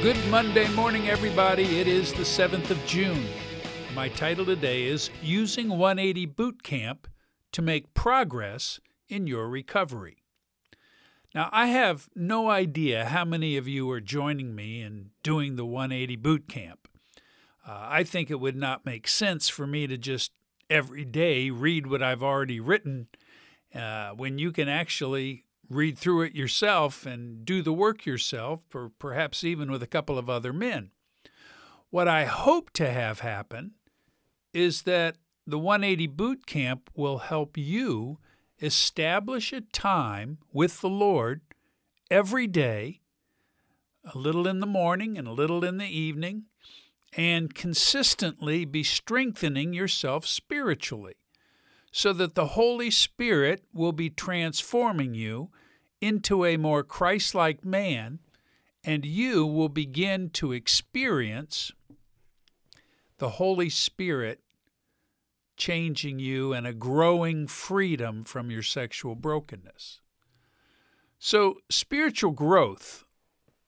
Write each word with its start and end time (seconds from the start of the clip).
Good 0.00 0.16
Monday 0.30 0.68
morning, 0.74 1.08
everybody. 1.08 1.80
It 1.80 1.88
is 1.88 2.12
the 2.12 2.22
7th 2.22 2.70
of 2.70 2.78
June. 2.86 3.26
My 3.96 4.08
title 4.08 4.44
today 4.44 4.84
is 4.84 5.10
Using 5.20 5.70
180 5.70 6.24
Boot 6.26 6.62
Camp 6.62 7.08
to 7.50 7.60
Make 7.60 7.94
Progress 7.94 8.78
in 9.08 9.26
Your 9.26 9.48
Recovery. 9.48 10.18
Now, 11.34 11.48
I 11.50 11.66
have 11.66 12.08
no 12.14 12.48
idea 12.48 13.06
how 13.06 13.24
many 13.24 13.56
of 13.56 13.66
you 13.66 13.90
are 13.90 14.00
joining 14.00 14.54
me 14.54 14.82
in 14.82 15.10
doing 15.24 15.56
the 15.56 15.66
180 15.66 16.14
Boot 16.14 16.48
Camp. 16.48 16.86
Uh, 17.66 17.88
I 17.90 18.04
think 18.04 18.30
it 18.30 18.38
would 18.38 18.56
not 18.56 18.86
make 18.86 19.08
sense 19.08 19.48
for 19.48 19.66
me 19.66 19.88
to 19.88 19.98
just 19.98 20.30
every 20.70 21.04
day 21.04 21.50
read 21.50 21.88
what 21.88 22.04
I've 22.04 22.22
already 22.22 22.60
written 22.60 23.08
uh, 23.74 24.10
when 24.10 24.38
you 24.38 24.52
can 24.52 24.68
actually 24.68 25.44
read 25.68 25.98
through 25.98 26.22
it 26.22 26.34
yourself 26.34 27.04
and 27.04 27.44
do 27.44 27.62
the 27.62 27.72
work 27.72 28.06
yourself, 28.06 28.60
or 28.74 28.90
perhaps 28.98 29.44
even 29.44 29.70
with 29.70 29.82
a 29.82 29.86
couple 29.86 30.18
of 30.18 30.30
other 30.30 30.52
men. 30.52 30.90
What 31.90 32.08
I 32.08 32.24
hope 32.24 32.70
to 32.74 32.90
have 32.90 33.20
happen 33.20 33.72
is 34.52 34.82
that 34.82 35.16
the 35.46 35.58
180 35.58 36.06
Boot 36.08 36.46
Camp 36.46 36.90
will 36.94 37.18
help 37.18 37.56
you 37.56 38.18
establish 38.60 39.52
a 39.52 39.60
time 39.60 40.38
with 40.52 40.80
the 40.80 40.88
Lord 40.88 41.40
every 42.10 42.46
day, 42.46 43.00
a 44.04 44.18
little 44.18 44.46
in 44.46 44.60
the 44.60 44.66
morning 44.66 45.16
and 45.16 45.26
a 45.26 45.32
little 45.32 45.64
in 45.64 45.78
the 45.78 45.86
evening, 45.86 46.44
and 47.14 47.54
consistently 47.54 48.64
be 48.64 48.82
strengthening 48.82 49.72
yourself 49.72 50.26
spiritually 50.26 51.14
so 51.98 52.12
that 52.12 52.36
the 52.36 52.46
Holy 52.46 52.92
Spirit 52.92 53.64
will 53.74 53.90
be 53.90 54.08
transforming 54.08 55.14
you 55.14 55.50
into 56.00 56.44
a 56.44 56.56
more 56.56 56.84
Christ 56.84 57.34
like 57.34 57.64
man, 57.64 58.20
and 58.84 59.04
you 59.04 59.44
will 59.44 59.68
begin 59.68 60.30
to 60.34 60.52
experience 60.52 61.72
the 63.18 63.30
Holy 63.30 63.68
Spirit 63.68 64.38
changing 65.56 66.20
you 66.20 66.52
and 66.52 66.68
a 66.68 66.72
growing 66.72 67.48
freedom 67.48 68.22
from 68.22 68.48
your 68.48 68.62
sexual 68.62 69.16
brokenness. 69.16 70.00
So, 71.18 71.56
spiritual 71.68 72.30
growth 72.30 73.06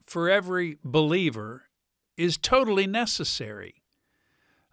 for 0.05 0.29
every 0.29 0.77
believer 0.85 1.63
is 2.15 2.37
totally 2.37 2.87
necessary. 2.87 3.80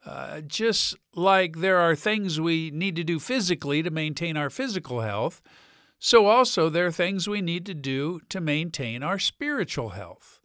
Uh, 0.09 0.41
just 0.41 0.97
like 1.15 1.59
there 1.59 1.77
are 1.77 1.95
things 1.95 2.41
we 2.41 2.71
need 2.71 2.97
to 2.97 3.05
do 3.05 3.19
physically 3.19 3.83
to 3.83 3.91
maintain 3.91 4.39
our 4.39 4.49
physical 4.49 5.03
health, 5.03 5.43
so 5.99 6.25
also 6.25 6.71
there 6.71 6.87
are 6.87 6.93
things 6.93 7.29
we 7.29 7.43
need 7.43 7.67
to 7.67 7.75
do 7.75 8.19
to 8.31 8.41
maintain 8.41 9.03
our 9.03 9.19
spiritual 9.19 9.91
health. 9.91 10.41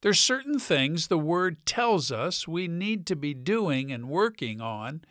There's 0.00 0.18
certain 0.18 0.58
things 0.58 1.08
the 1.08 1.18
Word 1.18 1.66
tells 1.66 2.10
us 2.10 2.48
we 2.48 2.66
need 2.66 3.04
to 3.06 3.16
be 3.16 3.34
doing 3.34 3.92
and 3.92 4.08
working 4.08 4.62
on, 4.62 5.02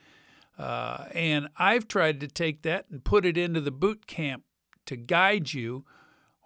uh, 0.58 1.06
and 1.14 1.50
I've 1.58 1.88
tried 1.88 2.20
to 2.22 2.28
take 2.28 2.64
that 2.64 2.88
and 2.90 3.04
put 3.04 3.28
it 3.28 3.38
into 3.38 3.62
the 3.62 3.70
boot 3.70 4.08
camp 4.08 4.44
to 4.88 4.96
guide 4.96 5.54
you 5.54 5.86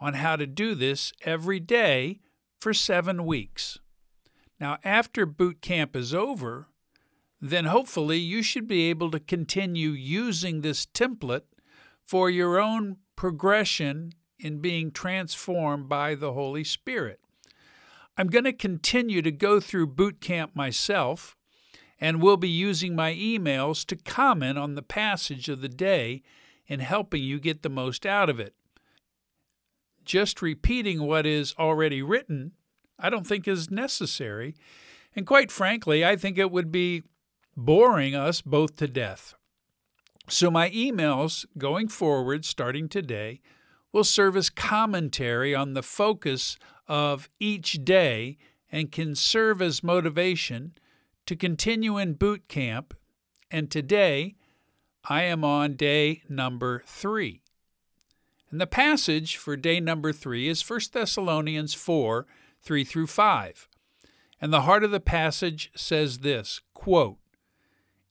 on 0.02 0.16
how 0.16 0.36
to 0.36 0.48
do 0.48 0.76
this 0.76 1.14
every 1.22 1.62
day 1.62 2.20
for 2.60 2.74
seven 2.74 3.26
weeks. 3.26 3.80
Now, 4.60 4.80
after 4.84 5.26
boot 5.26 5.62
camp 5.62 5.96
is 5.96 6.14
over, 6.14 6.68
then 7.42 7.66
hopefully 7.66 8.18
you 8.18 8.42
should 8.42 8.68
be 8.68 8.90
able 8.90 9.12
to 9.12 9.20
continue 9.20 9.90
using 9.90 10.62
this 10.62 10.86
template 10.86 11.44
for 12.06 12.30
your 12.30 12.60
own 12.60 12.98
progression 13.16 14.14
in 14.40 14.60
being 14.60 14.92
transformed 14.92 15.90
by 15.90 16.16
the 16.16 16.34
Holy 16.34 16.64
Spirit. 16.64 17.20
I'm 18.18 18.28
going 18.28 18.46
to 18.46 18.54
continue 18.54 19.22
to 19.22 19.32
go 19.32 19.60
through 19.60 19.88
boot 19.88 20.22
camp 20.22 20.56
myself 20.56 21.36
and 22.00 22.22
will 22.22 22.38
be 22.38 22.50
using 22.50 22.96
my 22.96 23.14
emails 23.14 23.86
to 23.86 23.96
comment 23.96 24.58
on 24.58 24.76
the 24.76 24.82
passage 24.82 25.50
of 25.50 25.62
the 25.62 25.70
day 25.70 26.24
and 26.70 26.82
helping 26.82 27.24
you 27.24 27.40
get 27.40 27.62
the 27.62 27.70
most 27.70 28.06
out 28.06 28.30
of 28.30 28.40
it. 28.40 28.54
Just 30.04 30.42
repeating 30.42 31.04
what 31.04 31.26
is 31.26 31.54
already 31.60 32.02
written, 32.02 32.54
I 33.00 33.10
don't 33.10 33.28
think 33.28 33.48
is 33.48 33.70
necessary. 33.70 34.56
And 35.16 35.26
quite 35.26 35.52
frankly, 35.52 36.06
I 36.06 36.16
think 36.16 36.38
it 36.38 36.52
would 36.52 36.72
be 36.72 37.04
boring 37.58 38.16
us 38.16 38.42
both 38.42 38.76
to 38.78 38.88
death. 38.88 39.34
So, 40.30 40.52
my 40.52 40.70
emails 40.70 41.46
going 41.58 41.88
forward, 41.88 42.46
starting 42.46 42.88
today, 42.88 43.42
will 43.92 44.04
serve 44.04 44.38
as 44.38 44.50
commentary 44.50 45.56
on 45.56 45.74
the 45.74 45.82
focus 45.82 46.58
of 46.88 47.30
each 47.40 47.84
day 47.84 48.38
and 48.72 48.92
can 48.92 49.16
serve 49.16 49.62
as 49.62 49.84
motivation 49.84 50.74
to 51.26 51.36
continue 51.36 51.98
in 51.98 52.14
boot 52.14 52.48
camp. 52.48 52.94
And 53.50 53.72
today, 53.72 54.36
I 55.06 55.24
am 55.24 55.44
on 55.44 55.76
day 55.76 56.22
number 56.30 56.84
three. 56.86 57.42
And 58.52 58.62
the 58.62 58.68
passage 58.68 59.38
for 59.38 59.56
day 59.56 59.80
number 59.80 60.12
three 60.12 60.48
is 60.48 60.68
1 60.68 60.80
Thessalonians 60.94 61.74
4 61.74 62.28
3 62.62 62.84
through 62.84 63.08
5. 63.08 63.68
And 64.42 64.54
the 64.54 64.62
heart 64.62 64.84
of 64.84 64.92
the 64.92 65.00
passage 65.00 65.72
says 65.76 66.20
this 66.20 66.62
quote, 66.74 67.18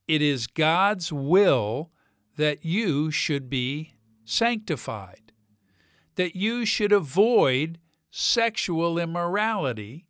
it 0.06 0.22
is 0.22 0.46
God's 0.46 1.12
will 1.12 1.90
that 2.36 2.64
you 2.64 3.10
should 3.10 3.48
be 3.48 3.94
sanctified, 4.24 5.32
that 6.16 6.36
you 6.36 6.64
should 6.64 6.92
avoid 6.92 7.78
sexual 8.10 8.98
immorality, 8.98 10.06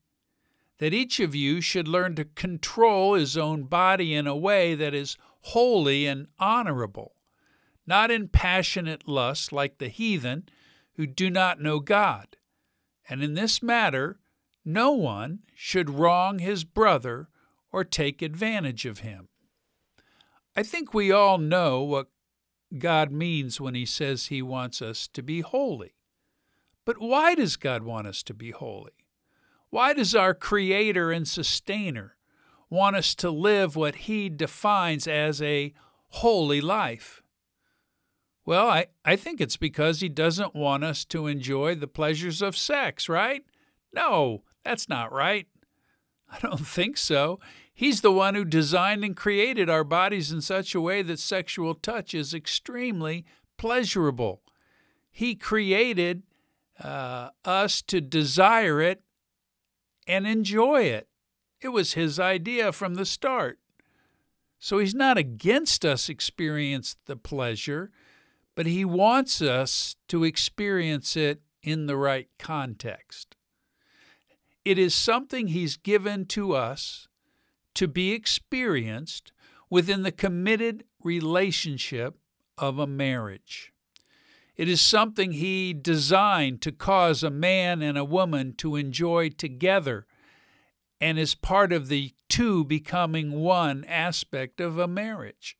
that 0.79 0.93
each 0.93 1.21
of 1.21 1.35
you 1.35 1.61
should 1.61 1.89
learn 1.89 2.15
to 2.15 2.25
control 2.25 3.15
his 3.15 3.37
own 3.37 3.65
body 3.65 4.15
in 4.15 4.27
a 4.27 4.37
way 4.37 4.75
that 4.75 4.95
is 4.95 5.17
holy 5.41 6.07
and 6.07 6.27
honorable, 6.39 7.15
not 7.87 8.11
in 8.11 8.29
passionate 8.29 9.09
lust 9.09 9.53
like 9.53 9.79
the 9.79 9.89
heathen 9.89 10.49
who 10.95 11.07
do 11.07 11.31
not 11.31 11.61
know 11.61 11.79
God. 11.81 12.37
And 13.09 13.23
in 13.23 13.35
this 13.35 13.63
matter, 13.63 14.19
no 14.65 14.91
one 14.91 15.41
should 15.55 15.89
wrong 15.89 16.41
his 16.41 16.65
brother 16.65 17.29
or 17.71 17.85
take 17.85 18.21
advantage 18.21 18.85
of 18.85 19.01
him. 19.01 19.29
I 20.57 20.63
think 20.63 20.95
we 20.95 21.13
all 21.13 21.37
know 21.37 21.83
what 21.83 22.09
God 22.79 23.13
means 23.13 23.61
when 23.61 23.75
He 23.75 23.85
says 23.85 24.27
He 24.27 24.41
wants 24.41 24.81
us 24.81 25.07
to 25.09 25.23
be 25.23 25.43
holy. 25.43 25.93
But 26.87 26.99
why 26.99 27.35
does 27.35 27.57
God 27.57 27.83
want 27.83 28.07
us 28.07 28.23
to 28.25 28.35
be 28.35 28.53
holy? 28.53 28.93
Why 29.69 29.93
does 29.93 30.15
our 30.15 30.33
Creator 30.33 31.13
and 31.13 31.29
Sustainer 31.29 32.17
want 32.71 32.97
us 32.97 33.15
to 33.17 33.31
live 33.31 33.77
what 33.77 33.97
He 33.97 34.31
defines 34.31 35.07
as 35.07 35.43
a 35.43 35.75
holy 36.09 36.63
life? 36.63 37.23
Well, 38.47 38.69
I, 38.69 38.87
I 39.05 39.17
think 39.17 39.41
it's 39.41 39.57
because 39.59 40.01
He 40.01 40.09
doesn't 40.09 40.55
want 40.55 40.85
us 40.85 41.05
to 41.07 41.27
enjoy 41.27 41.75
the 41.75 41.89
pleasures 41.89 42.41
of 42.41 42.57
sex, 42.57 43.09
right? 43.09 43.45
No, 43.93 44.45
that's 44.65 44.89
not 44.89 45.13
right. 45.13 45.49
I 46.31 46.39
don't 46.41 46.67
think 46.67 46.97
so. 46.97 47.41
He's 47.79 48.01
the 48.01 48.11
one 48.11 48.35
who 48.35 48.47
designed 48.47 49.05
and 49.05 49.15
created 49.15 49.69
our 49.69 49.85
bodies 49.85 50.33
in 50.33 50.41
such 50.41 50.75
a 50.75 50.81
way 50.81 51.03
that 51.03 51.19
sexual 51.19 51.75
touch 51.75 52.15
is 52.15 52.33
extremely 52.33 53.27
pleasurable. 53.59 54.41
He 55.11 55.35
created 55.35 56.23
uh, 56.83 57.29
us 57.45 57.83
to 57.83 58.01
desire 58.01 58.81
it 58.81 59.03
and 60.09 60.27
enjoy 60.27 60.85
it. 60.85 61.09
It 61.61 61.69
was 61.69 61.93
His 61.93 62.19
idea 62.19 62.73
from 62.73 62.95
the 62.95 63.05
start. 63.05 63.59
So 64.59 64.79
He's 64.79 64.95
not 64.95 65.19
against 65.19 65.85
us 65.85 66.09
experience 66.09 66.97
the 67.05 67.17
pleasure, 67.17 67.91
but 68.55 68.65
He 68.65 68.87
wants 68.87 69.43
us 69.43 69.97
to 70.09 70.25
experience 70.25 71.15
it 71.15 71.43
in 71.63 71.85
the 71.85 71.97
right 71.99 72.29
context. 72.39 73.37
It 74.65 74.79
is 74.79 74.95
something 74.95 75.49
He's 75.49 75.77
given 75.77 76.25
to 76.29 76.55
us 76.55 77.09
to 77.77 77.89
be 77.89 78.13
experienced 78.13 79.33
within 79.71 80.03
the 80.03 80.13
committed 80.13 80.85
relationship 81.03 82.19
of 82.59 82.79
a 82.79 82.87
marriage. 82.87 83.73
It 84.57 84.69
is 84.69 84.81
something 84.81 85.33
he 85.33 85.75
designed 85.75 86.63
to 86.63 86.73
cause 86.73 87.23
a 87.23 87.31
man 87.31 87.83
and 87.83 87.99
a 87.99 88.05
woman 88.05 88.55
to 88.55 88.77
enjoy 88.77 89.29
together 89.29 90.07
and 91.01 91.19
is 91.19 91.35
part 91.35 91.73
of 91.73 91.89
the 91.89 92.15
two 92.29 92.65
becoming 92.65 93.33
one 93.33 93.85
aspect 93.85 94.61
of 94.61 94.79
a 94.79 94.89
marriage. 94.89 95.59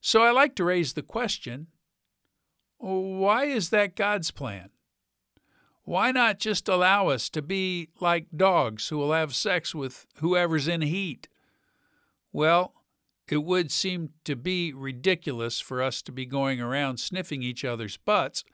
So 0.00 0.22
I 0.22 0.30
like 0.30 0.54
to 0.56 0.64
raise 0.64 0.92
the 0.92 1.02
question 1.02 1.66
why 2.78 3.44
is 3.44 3.68
that 3.70 3.94
God's 3.94 4.30
plan? 4.30 4.70
Why 5.90 6.12
not 6.12 6.38
just 6.38 6.68
allow 6.68 7.08
us 7.08 7.28
to 7.30 7.42
be 7.42 7.88
like 7.98 8.28
dogs 8.36 8.90
who 8.90 8.98
will 8.98 9.10
have 9.10 9.34
sex 9.34 9.74
with 9.74 10.06
whoever's 10.18 10.68
in 10.68 10.82
heat? 10.82 11.26
Well, 12.32 12.74
it 13.28 13.42
would 13.42 13.72
seem 13.72 14.10
to 14.22 14.36
be 14.36 14.72
ridiculous 14.72 15.58
for 15.58 15.82
us 15.82 16.00
to 16.02 16.12
be 16.12 16.26
going 16.26 16.60
around 16.60 17.00
sniffing 17.00 17.42
each 17.42 17.64
other's 17.64 17.96
butts 17.96 18.44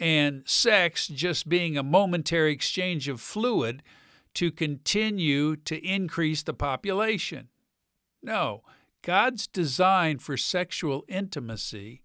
and 0.00 0.42
sex 0.46 1.06
just 1.06 1.48
being 1.48 1.78
a 1.78 1.84
momentary 1.84 2.50
exchange 2.50 3.06
of 3.06 3.20
fluid 3.20 3.84
to 4.34 4.50
continue 4.50 5.54
to 5.54 5.78
increase 5.86 6.42
the 6.42 6.54
population. 6.54 7.50
No, 8.20 8.64
God's 9.02 9.46
design 9.46 10.18
for 10.18 10.36
sexual 10.36 11.04
intimacy 11.06 12.02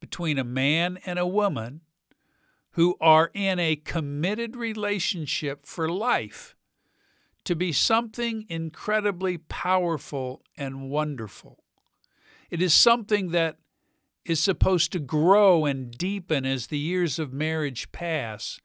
between 0.00 0.40
a 0.40 0.44
man 0.44 0.98
and 1.06 1.20
a 1.20 1.24
woman 1.24 1.82
who 2.74 2.96
are 3.00 3.30
in 3.34 3.58
a 3.58 3.76
committed 3.76 4.56
relationship 4.56 5.64
for 5.64 5.88
life 5.88 6.56
to 7.44 7.54
be 7.54 7.72
something 7.72 8.44
incredibly 8.48 9.38
powerful 9.38 10.42
and 10.56 10.90
wonderful. 10.90 11.62
It 12.50 12.60
is 12.60 12.74
something 12.74 13.30
that 13.30 13.58
is 14.24 14.40
supposed 14.40 14.90
to 14.92 14.98
grow 14.98 15.66
and 15.66 15.90
deepen 15.92 16.44
as 16.44 16.66
the 16.66 16.78
years 16.78 17.18
of 17.18 17.32
marriage 17.32 17.92
pass, 17.92 18.58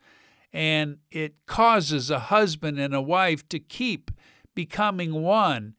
and 0.52 0.98
it 1.12 1.36
causes 1.46 2.10
a 2.10 2.20
husband 2.20 2.80
and 2.80 2.96
a 2.96 3.02
wife 3.02 3.48
to 3.50 3.60
keep 3.60 4.10
becoming 4.56 5.22
one, 5.22 5.76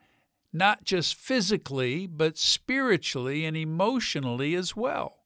not 0.53 0.85
just 0.85 1.17
physically, 1.17 2.07
but 2.07 2.39
spiritually 2.39 3.45
and 3.45 3.57
emotionally 3.57 4.55
as 4.55 4.77
well. 4.77 5.20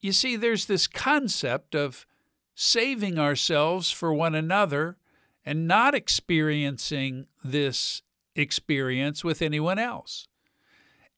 You 0.00 0.12
see, 0.12 0.36
there's 0.36 0.66
this 0.66 0.86
concept 0.86 1.74
of 1.74 2.06
saving 2.54 3.18
ourselves 3.18 3.90
for 3.90 4.12
one 4.12 4.34
another 4.34 4.96
and 5.44 5.66
not 5.66 5.94
experiencing 5.94 7.26
this 7.42 8.02
experience 8.34 9.24
with 9.24 9.42
anyone 9.42 9.78
else. 9.78 10.26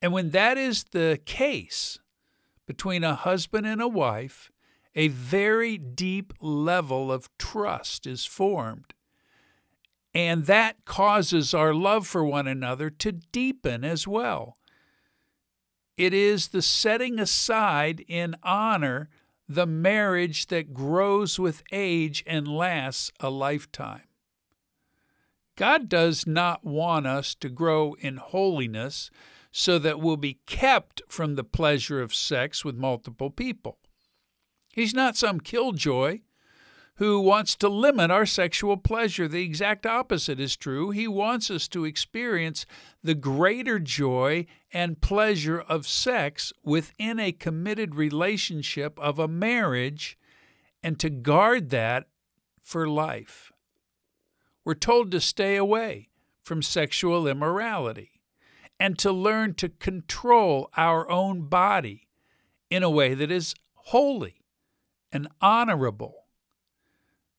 And 0.00 0.12
when 0.12 0.30
that 0.30 0.58
is 0.58 0.84
the 0.84 1.20
case 1.24 1.98
between 2.66 3.04
a 3.04 3.14
husband 3.14 3.66
and 3.66 3.80
a 3.80 3.88
wife, 3.88 4.50
a 4.94 5.08
very 5.08 5.78
deep 5.78 6.32
level 6.40 7.12
of 7.12 7.30
trust 7.38 8.06
is 8.06 8.24
formed. 8.24 8.94
And 10.14 10.46
that 10.46 10.84
causes 10.84 11.54
our 11.54 11.72
love 11.72 12.06
for 12.06 12.24
one 12.24 12.46
another 12.46 12.90
to 12.90 13.12
deepen 13.12 13.84
as 13.84 14.06
well. 14.06 14.56
It 15.96 16.14
is 16.14 16.48
the 16.48 16.62
setting 16.62 17.18
aside 17.18 18.04
in 18.08 18.36
honor 18.42 19.10
the 19.48 19.66
marriage 19.66 20.46
that 20.46 20.72
grows 20.72 21.38
with 21.38 21.62
age 21.72 22.24
and 22.26 22.48
lasts 22.48 23.12
a 23.20 23.28
lifetime. 23.28 24.04
God 25.56 25.88
does 25.88 26.26
not 26.26 26.64
want 26.64 27.06
us 27.06 27.34
to 27.36 27.50
grow 27.50 27.94
in 28.00 28.16
holiness 28.16 29.10
so 29.50 29.78
that 29.78 30.00
we'll 30.00 30.16
be 30.16 30.40
kept 30.46 31.02
from 31.08 31.34
the 31.34 31.44
pleasure 31.44 32.00
of 32.00 32.14
sex 32.14 32.64
with 32.64 32.74
multiple 32.74 33.30
people. 33.30 33.78
He's 34.72 34.94
not 34.94 35.16
some 35.16 35.40
killjoy 35.40 36.20
who 36.96 37.20
wants 37.20 37.56
to 37.56 37.68
limit 37.68 38.10
our 38.10 38.26
sexual 38.26 38.76
pleasure. 38.76 39.26
The 39.26 39.42
exact 39.42 39.86
opposite 39.86 40.38
is 40.38 40.56
true. 40.56 40.90
He 40.90 41.08
wants 41.08 41.50
us 41.50 41.66
to 41.68 41.84
experience 41.84 42.66
the 43.02 43.14
greater 43.14 43.78
joy 43.78 44.46
and 44.72 45.00
pleasure 45.00 45.60
of 45.60 45.86
sex 45.86 46.52
within 46.62 47.18
a 47.18 47.32
committed 47.32 47.94
relationship 47.94 48.98
of 48.98 49.18
a 49.18 49.28
marriage 49.28 50.18
and 50.82 50.98
to 51.00 51.10
guard 51.10 51.70
that 51.70 52.08
for 52.62 52.88
life. 52.88 53.52
We're 54.64 54.74
told 54.74 55.10
to 55.10 55.20
stay 55.20 55.56
away 55.56 56.08
from 56.42 56.62
sexual 56.62 57.26
immorality 57.26 58.20
and 58.78 58.98
to 58.98 59.12
learn 59.12 59.54
to 59.54 59.68
control 59.68 60.68
our 60.76 61.08
own 61.10 61.42
body 61.42 62.08
in 62.68 62.82
a 62.82 62.90
way 62.90 63.14
that 63.14 63.30
is 63.30 63.54
holy 63.74 64.42
and 65.10 65.28
honorable. 65.40 66.21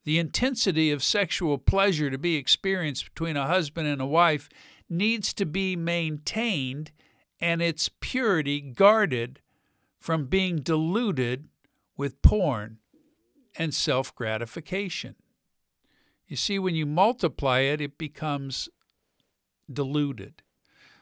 The 0.03 0.19
intensity 0.19 0.91
of 0.91 1.03
sexual 1.03 1.57
pleasure 1.57 2.09
to 2.09 2.17
be 2.17 2.35
experienced 2.35 3.05
between 3.05 3.37
a 3.37 3.47
husband 3.47 3.87
and 3.87 4.01
a 4.01 4.05
wife 4.05 4.49
needs 4.89 5.33
to 5.33 5.45
be 5.45 5.75
maintained 5.75 6.91
and 7.39 7.61
its 7.61 7.89
purity 7.99 8.61
guarded 8.61 9.39
from 9.99 10.25
being 10.25 10.57
diluted 10.57 11.47
with 11.95 12.21
porn 12.21 12.79
and 13.55 13.73
self 13.73 14.13
gratification. 14.15 15.15
You 16.27 16.35
see, 16.35 16.59
when 16.59 16.75
you 16.75 16.85
multiply 16.85 17.59
it, 17.59 17.79
it 17.79 17.97
becomes 17.97 18.69
diluted. 19.71 20.41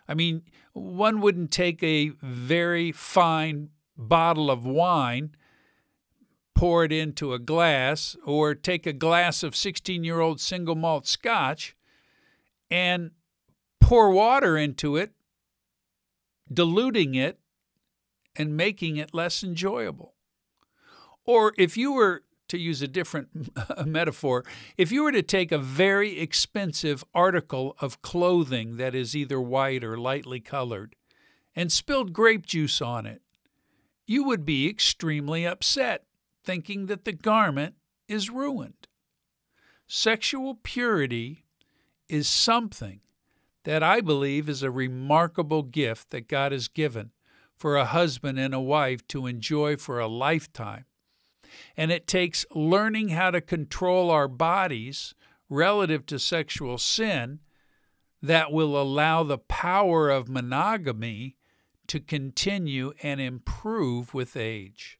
I 0.07 0.13
mean, 0.13 0.43
one 0.73 1.21
wouldn't 1.21 1.51
take 1.51 1.81
a 1.83 2.09
very 2.21 2.91
fine 2.91 3.69
bottle 3.97 4.51
of 4.51 4.65
wine, 4.65 5.35
pour 6.61 6.85
it 6.85 6.91
into 6.91 7.33
a 7.33 7.39
glass, 7.39 8.15
or 8.23 8.53
take 8.53 8.85
a 8.85 8.93
glass 8.93 9.41
of 9.41 9.55
16 9.55 10.03
year 10.03 10.19
old 10.19 10.39
single 10.39 10.75
malt 10.75 11.07
scotch 11.07 11.75
and 12.69 13.09
pour 13.79 14.11
water 14.11 14.59
into 14.59 14.95
it, 14.95 15.11
diluting 16.53 17.15
it 17.15 17.39
and 18.35 18.55
making 18.55 18.97
it 18.97 19.11
less 19.11 19.43
enjoyable. 19.43 20.13
Or 21.25 21.51
if 21.57 21.77
you 21.77 21.93
were 21.93 22.25
to 22.49 22.59
use 22.59 22.83
a 22.83 22.87
different 22.87 23.29
metaphor, 23.87 24.45
if 24.77 24.91
you 24.91 25.01
were 25.01 25.11
to 25.13 25.23
take 25.23 25.51
a 25.51 25.57
very 25.57 26.19
expensive 26.19 27.03
article 27.15 27.75
of 27.81 28.03
clothing 28.03 28.77
that 28.77 28.93
is 28.93 29.15
either 29.15 29.41
white 29.41 29.83
or 29.83 29.97
lightly 29.97 30.39
colored 30.39 30.95
and 31.55 31.71
spilled 31.71 32.13
grape 32.13 32.45
juice 32.45 32.83
on 32.83 33.07
it, 33.07 33.23
you 34.05 34.23
would 34.23 34.45
be 34.45 34.69
extremely 34.69 35.43
upset, 35.43 36.05
thinking 36.43 36.87
that 36.87 37.05
the 37.05 37.13
garment 37.13 37.75
is 38.07 38.29
ruined. 38.29 38.87
Sexual 39.87 40.55
purity 40.63 41.45
is 42.07 42.27
something 42.27 43.01
that 43.63 43.83
I 43.83 44.01
believe 44.01 44.49
is 44.49 44.63
a 44.63 44.71
remarkable 44.71 45.63
gift 45.63 46.09
that 46.09 46.27
God 46.27 46.51
has 46.51 46.67
given 46.67 47.11
for 47.55 47.75
a 47.75 47.85
husband 47.85 48.39
and 48.39 48.53
a 48.53 48.59
wife 48.59 49.07
to 49.09 49.27
enjoy 49.27 49.77
for 49.77 49.99
a 49.99 50.07
lifetime 50.07 50.85
and 51.75 51.91
it 51.91 52.07
takes 52.07 52.45
learning 52.53 53.09
how 53.09 53.31
to 53.31 53.41
control 53.41 54.09
our 54.09 54.27
bodies 54.27 55.13
relative 55.49 56.05
to 56.07 56.19
sexual 56.19 56.77
sin 56.77 57.39
that 58.21 58.51
will 58.51 58.79
allow 58.79 59.23
the 59.23 59.37
power 59.37 60.09
of 60.09 60.29
monogamy 60.29 61.35
to 61.87 61.99
continue 61.99 62.93
and 63.01 63.19
improve 63.19 64.13
with 64.13 64.37
age. 64.37 64.99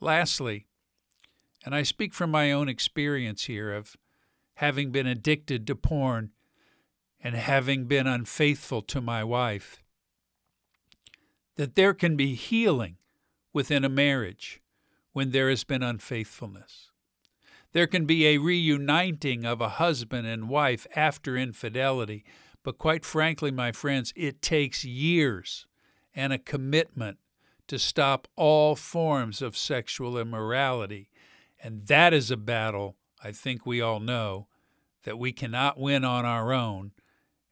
Lastly, 0.00 0.66
and 1.64 1.74
I 1.74 1.82
speak 1.82 2.14
from 2.14 2.30
my 2.30 2.52
own 2.52 2.68
experience 2.68 3.44
here 3.44 3.72
of 3.72 3.96
having 4.54 4.90
been 4.90 5.06
addicted 5.06 5.66
to 5.66 5.74
porn 5.74 6.30
and 7.20 7.34
having 7.34 7.86
been 7.86 8.06
unfaithful 8.06 8.82
to 8.82 9.00
my 9.00 9.24
wife, 9.24 9.82
that 11.56 11.74
there 11.74 11.94
can 11.94 12.16
be 12.16 12.34
healing 12.34 12.96
within 13.52 13.84
a 13.84 13.88
marriage 13.88 14.60
when 15.12 15.32
there 15.32 15.48
has 15.50 15.64
been 15.64 15.82
unfaithfulness. 15.82 16.90
There 17.72 17.88
can 17.88 18.06
be 18.06 18.26
a 18.26 18.38
reuniting 18.38 19.44
of 19.44 19.60
a 19.60 19.68
husband 19.68 20.26
and 20.26 20.48
wife 20.48 20.86
after 20.94 21.36
infidelity, 21.36 22.24
but 22.62 22.78
quite 22.78 23.04
frankly, 23.04 23.50
my 23.50 23.72
friends, 23.72 24.12
it 24.16 24.40
takes 24.42 24.84
years 24.84 25.66
and 26.14 26.32
a 26.32 26.38
commitment 26.38 27.18
to 27.68 27.78
stop 27.78 28.28
all 28.36 28.74
forms 28.74 29.40
of 29.40 29.56
sexual 29.56 30.18
immorality. 30.18 31.10
And 31.62 31.86
that 31.86 32.12
is 32.12 32.30
a 32.30 32.36
battle, 32.36 32.96
I 33.22 33.32
think 33.32 33.64
we 33.64 33.80
all 33.80 34.00
know, 34.00 34.48
that 35.04 35.18
we 35.18 35.32
cannot 35.32 35.78
win 35.78 36.04
on 36.04 36.24
our 36.24 36.52
own 36.52 36.92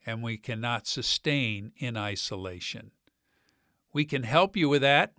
and 0.04 0.22
we 0.22 0.36
cannot 0.36 0.86
sustain 0.86 1.72
in 1.76 1.96
isolation. 1.96 2.92
We 3.92 4.04
can 4.04 4.24
help 4.24 4.56
you 4.56 4.68
with 4.68 4.82
that 4.82 5.14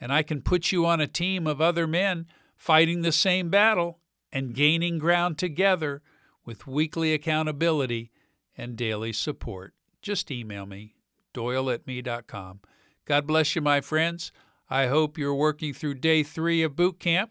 and 0.00 0.12
I 0.12 0.22
can 0.22 0.42
put 0.42 0.72
you 0.72 0.86
on 0.86 1.00
a 1.00 1.06
team 1.06 1.46
of 1.46 1.60
other 1.60 1.86
men 1.86 2.26
fighting 2.56 3.02
the 3.02 3.12
same 3.12 3.50
battle 3.50 3.98
and 4.32 4.54
gaining 4.54 4.98
ground 4.98 5.38
together 5.38 6.02
with 6.44 6.66
weekly 6.66 7.12
accountability 7.12 8.10
and 8.56 8.76
daily 8.76 9.12
support. 9.12 9.74
Just 10.02 10.30
email 10.30 10.66
me, 10.66 10.94
doyle 11.32 11.70
at 11.70 11.86
me.com. 11.86 12.60
God 13.08 13.26
bless 13.26 13.56
you, 13.56 13.62
my 13.62 13.80
friends. 13.80 14.32
I 14.68 14.88
hope 14.88 15.16
you're 15.16 15.34
working 15.34 15.72
through 15.72 15.94
day 15.94 16.22
three 16.22 16.62
of 16.62 16.76
boot 16.76 17.00
camp. 17.00 17.30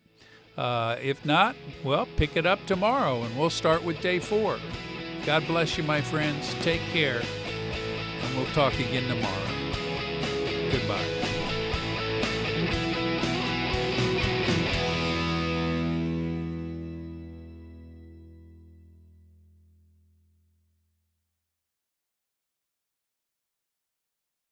Uh, 0.57 0.95
if 0.99 1.23
not, 1.23 1.55
well, 1.83 2.07
pick 2.17 2.35
it 2.35 2.47
up 2.47 2.65
tomorrow 2.65 3.21
and 3.21 3.37
we'll 3.37 3.51
start 3.51 3.83
with 3.83 4.01
day 4.01 4.17
four. 4.17 4.57
God 5.23 5.45
bless 5.45 5.77
you, 5.77 5.83
my 5.83 6.01
friends. 6.01 6.55
Take 6.61 6.81
care, 6.91 7.21
and 7.21 8.35
we'll 8.35 8.51
talk 8.53 8.73
again 8.73 9.07
tomorrow. 9.07 10.71
Goodbye. 10.71 11.26